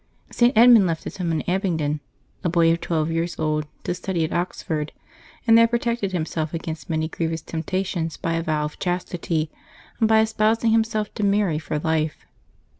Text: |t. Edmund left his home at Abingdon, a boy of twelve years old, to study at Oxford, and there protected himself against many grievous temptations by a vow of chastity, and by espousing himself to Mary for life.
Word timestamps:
|t. 0.31 0.51
Edmund 0.55 0.87
left 0.87 1.03
his 1.03 1.17
home 1.17 1.31
at 1.41 1.47
Abingdon, 1.47 1.99
a 2.43 2.49
boy 2.49 2.71
of 2.71 2.81
twelve 2.81 3.11
years 3.11 3.37
old, 3.37 3.67
to 3.83 3.93
study 3.93 4.23
at 4.25 4.33
Oxford, 4.33 4.93
and 5.45 5.55
there 5.55 5.67
protected 5.67 6.11
himself 6.11 6.55
against 6.55 6.89
many 6.89 7.07
grievous 7.07 7.43
temptations 7.43 8.17
by 8.17 8.33
a 8.33 8.41
vow 8.41 8.63
of 8.63 8.79
chastity, 8.79 9.51
and 9.99 10.09
by 10.09 10.21
espousing 10.21 10.71
himself 10.71 11.13
to 11.13 11.23
Mary 11.23 11.59
for 11.59 11.77
life. 11.77 12.25